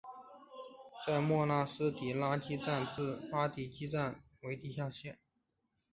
[1.05, 5.19] 在莫纳斯蒂拉基站至阿蒂基站为地下线。